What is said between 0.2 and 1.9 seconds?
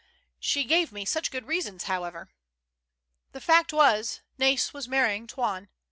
She gave me such good reasons,